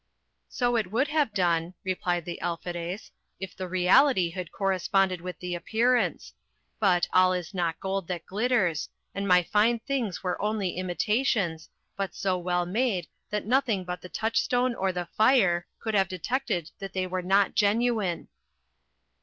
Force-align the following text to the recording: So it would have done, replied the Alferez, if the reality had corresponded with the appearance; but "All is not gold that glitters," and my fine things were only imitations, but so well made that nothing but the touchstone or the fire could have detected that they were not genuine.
So 0.49 0.77
it 0.77 0.89
would 0.91 1.09
have 1.09 1.31
done, 1.31 1.75
replied 1.83 2.25
the 2.25 2.41
Alferez, 2.41 3.11
if 3.39 3.55
the 3.55 3.67
reality 3.67 4.31
had 4.31 4.51
corresponded 4.51 5.21
with 5.21 5.37
the 5.37 5.53
appearance; 5.53 6.33
but 6.79 7.07
"All 7.13 7.33
is 7.33 7.53
not 7.53 7.79
gold 7.79 8.07
that 8.07 8.25
glitters," 8.25 8.89
and 9.13 9.27
my 9.27 9.43
fine 9.43 9.77
things 9.85 10.23
were 10.23 10.41
only 10.41 10.71
imitations, 10.75 11.69
but 11.95 12.15
so 12.15 12.35
well 12.35 12.65
made 12.65 13.09
that 13.29 13.45
nothing 13.45 13.83
but 13.83 14.01
the 14.01 14.09
touchstone 14.09 14.73
or 14.73 14.91
the 14.91 15.05
fire 15.05 15.67
could 15.79 15.93
have 15.93 16.07
detected 16.07 16.71
that 16.79 16.93
they 16.93 17.05
were 17.05 17.21
not 17.21 17.53
genuine. 17.53 18.27